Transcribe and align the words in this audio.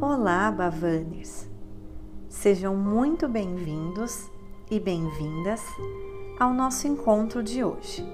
Olá, 0.00 0.48
Bavaners! 0.52 1.50
Sejam 2.28 2.76
muito 2.76 3.28
bem-vindos 3.28 4.30
e 4.70 4.78
bem-vindas 4.78 5.60
ao 6.38 6.54
nosso 6.54 6.86
encontro 6.86 7.42
de 7.42 7.64
hoje. 7.64 8.06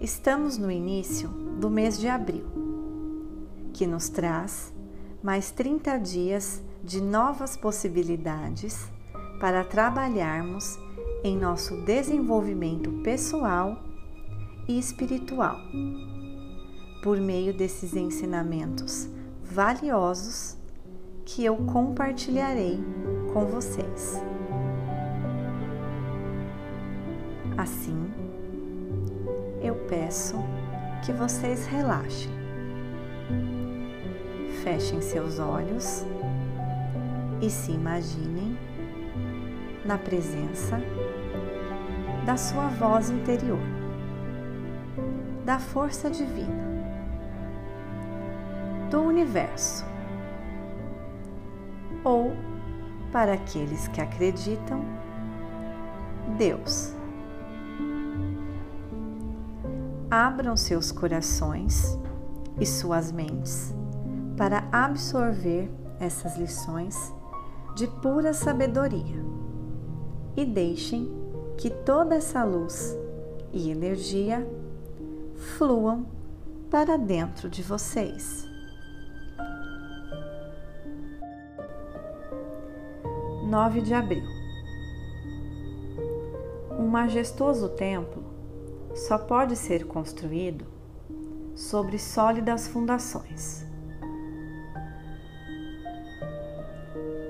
Estamos 0.00 0.56
no 0.56 0.70
início 0.70 1.28
do 1.60 1.68
mês 1.68 2.00
de 2.00 2.08
abril, 2.08 2.46
que 3.74 3.86
nos 3.86 4.08
traz 4.08 4.72
mais 5.22 5.50
30 5.50 5.98
dias 5.98 6.62
de 6.82 7.02
novas 7.02 7.54
possibilidades 7.54 8.90
para 9.38 9.62
trabalharmos 9.62 10.78
em 11.22 11.36
nosso 11.36 11.82
desenvolvimento 11.82 12.90
pessoal 13.02 13.78
e 14.66 14.78
espiritual, 14.78 15.58
por 17.02 17.20
meio 17.20 17.52
desses 17.52 17.94
ensinamentos 17.94 19.12
valiosos 19.44 20.56
que 21.24 21.44
eu 21.44 21.56
compartilharei 21.56 22.82
com 23.32 23.44
vocês. 23.44 24.20
Assim, 27.56 28.10
eu 29.62 29.74
peço 29.88 30.36
que 31.04 31.12
vocês 31.12 31.66
relaxem. 31.66 32.32
Fechem 34.62 35.00
seus 35.02 35.38
olhos 35.38 36.04
e 37.40 37.50
se 37.50 37.70
imaginem 37.72 38.58
na 39.84 39.98
presença 39.98 40.80
da 42.24 42.38
sua 42.38 42.68
voz 42.68 43.10
interior, 43.10 43.60
da 45.44 45.58
força 45.58 46.10
divina 46.10 46.63
do 48.94 49.02
universo. 49.02 49.84
Ou, 52.04 52.32
para 53.10 53.32
aqueles 53.32 53.88
que 53.88 54.00
acreditam, 54.00 54.84
Deus. 56.38 56.94
Abram 60.08 60.56
seus 60.56 60.92
corações 60.92 61.98
e 62.60 62.64
suas 62.64 63.10
mentes 63.10 63.74
para 64.36 64.62
absorver 64.70 65.68
essas 65.98 66.36
lições 66.36 67.12
de 67.74 67.88
pura 68.00 68.32
sabedoria 68.32 69.24
e 70.36 70.44
deixem 70.44 71.10
que 71.58 71.68
toda 71.68 72.14
essa 72.14 72.44
luz 72.44 72.96
e 73.52 73.72
energia 73.72 74.48
fluam 75.56 76.06
para 76.70 76.96
dentro 76.96 77.48
de 77.48 77.60
vocês. 77.60 78.53
9 83.44 83.82
de 83.82 83.92
abril. 83.92 84.24
Um 86.78 86.86
majestoso 86.86 87.68
templo 87.68 88.24
só 88.94 89.18
pode 89.18 89.54
ser 89.54 89.86
construído 89.86 90.64
sobre 91.54 91.98
sólidas 91.98 92.66
fundações. 92.66 93.66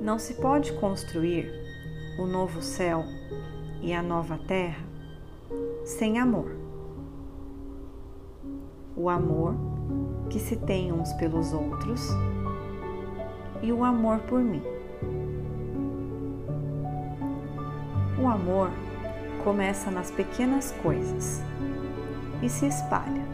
Não 0.00 0.18
se 0.18 0.34
pode 0.34 0.72
construir 0.74 1.50
o 2.16 2.26
novo 2.26 2.62
céu 2.62 3.04
e 3.82 3.92
a 3.92 4.02
nova 4.02 4.38
terra 4.38 4.84
sem 5.84 6.20
amor. 6.20 6.56
O 8.96 9.08
amor 9.08 9.56
que 10.30 10.38
se 10.38 10.56
tem 10.56 10.92
uns 10.92 11.12
pelos 11.14 11.52
outros 11.52 12.08
e 13.62 13.72
o 13.72 13.82
amor 13.82 14.20
por 14.20 14.40
mim. 14.40 14.62
O 18.18 18.28
amor 18.28 18.70
começa 19.42 19.90
nas 19.90 20.10
pequenas 20.10 20.72
coisas 20.82 21.42
e 22.42 22.48
se 22.48 22.66
espalha. 22.66 23.24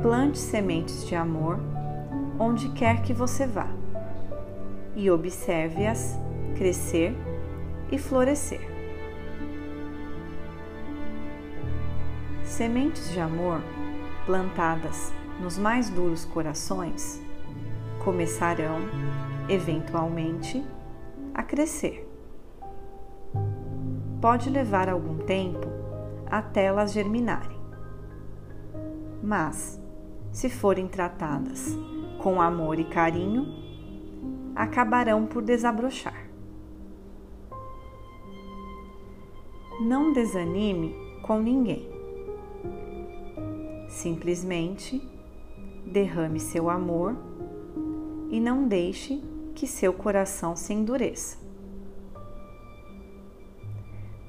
Plante 0.00 0.38
sementes 0.38 1.06
de 1.06 1.14
amor 1.14 1.58
onde 2.38 2.68
quer 2.70 3.02
que 3.02 3.12
você 3.12 3.46
vá 3.46 3.68
e 4.94 5.10
observe-as 5.10 6.18
crescer 6.56 7.16
e 7.90 7.98
florescer. 7.98 8.60
Sementes 12.44 13.10
de 13.10 13.18
amor 13.18 13.60
plantadas 14.24 15.12
nos 15.40 15.58
mais 15.58 15.90
duros 15.90 16.24
corações 16.24 17.20
começarão, 18.04 18.78
eventualmente, 19.48 20.64
a 21.34 21.42
crescer. 21.42 22.08
Pode 24.20 24.48
levar 24.48 24.88
algum 24.88 25.18
tempo 25.18 25.66
até 26.30 26.64
elas 26.64 26.92
germinarem, 26.92 27.58
mas, 29.22 29.80
se 30.32 30.48
forem 30.48 30.86
tratadas 30.86 31.76
com 32.22 32.40
amor 32.40 32.78
e 32.78 32.84
carinho, 32.84 33.46
acabarão 34.54 35.26
por 35.26 35.42
desabrochar. 35.42 36.28
Não 39.80 40.12
desanime 40.12 40.94
com 41.22 41.40
ninguém. 41.40 41.88
Simplesmente 43.88 45.06
derrame 45.86 46.38
seu 46.38 46.70
amor 46.70 47.16
e 48.30 48.40
não 48.40 48.66
deixe 48.66 49.22
que 49.54 49.66
seu 49.66 49.92
coração 49.92 50.56
se 50.56 50.72
endureça. 50.72 51.38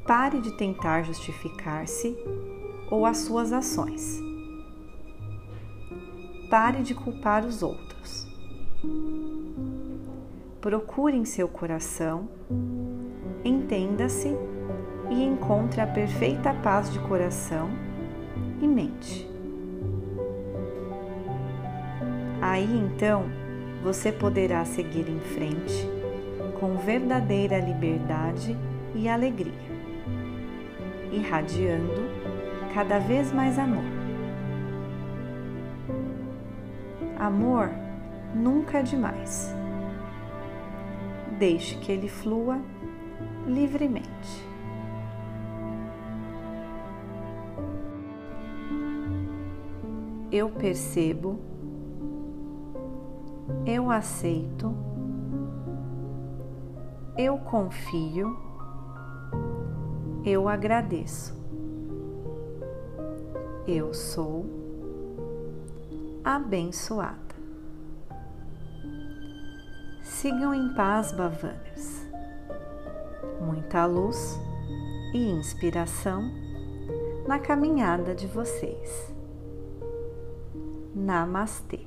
Pare 0.05 0.39
de 0.39 0.55
tentar 0.55 1.01
justificar-se 1.01 2.15
ou 2.91 3.05
as 3.05 3.17
suas 3.17 3.51
ações. 3.51 4.19
Pare 6.49 6.83
de 6.83 6.93
culpar 6.93 7.43
os 7.43 7.63
outros. 7.63 8.27
Procure 10.61 11.17
em 11.17 11.25
seu 11.25 11.47
coração, 11.47 12.29
entenda-se 13.43 14.35
e 15.09 15.23
encontre 15.23 15.81
a 15.81 15.87
perfeita 15.87 16.53
paz 16.53 16.91
de 16.91 16.99
coração 16.99 17.69
e 18.61 18.67
mente. 18.67 19.27
Aí 22.41 22.77
então, 22.77 23.25
você 23.85 24.11
poderá 24.11 24.65
seguir 24.65 25.07
em 25.07 25.19
frente 25.19 25.87
com 26.59 26.75
verdadeira 26.75 27.59
liberdade 27.59 28.57
e 28.95 29.07
alegria, 29.07 29.53
irradiando 31.11 32.09
cada 32.73 32.97
vez 32.97 33.31
mais 33.31 33.59
amor. 33.59 33.83
Amor 37.19 37.69
nunca 38.33 38.79
é 38.79 38.81
demais. 38.81 39.53
Deixe 41.37 41.75
que 41.75 41.91
ele 41.91 42.07
flua 42.07 42.59
livremente. 43.45 44.43
Eu 50.31 50.49
percebo 50.49 51.39
eu 53.65 53.91
aceito, 53.91 54.73
eu 57.17 57.37
confio, 57.37 58.37
eu 60.25 60.49
agradeço. 60.49 61.35
Eu 63.67 63.93
sou 63.93 64.45
abençoada. 66.23 67.35
Sigam 70.01 70.53
em 70.53 70.73
paz, 70.73 71.11
Bavanas. 71.11 72.05
Muita 73.41 73.85
luz 73.85 74.39
e 75.13 75.31
inspiração 75.31 76.23
na 77.27 77.39
caminhada 77.39 78.13
de 78.13 78.27
vocês. 78.27 79.13
Namastê. 80.93 81.85